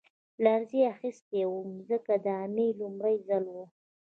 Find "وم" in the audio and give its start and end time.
1.47-1.69